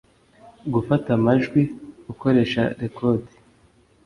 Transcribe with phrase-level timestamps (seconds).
[0.73, 1.61] Gufata amajwi
[2.11, 3.33] ukoresha rekodi.